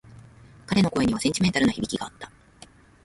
[0.65, 2.31] 彼の声にはセンチメンタルな響きがあった。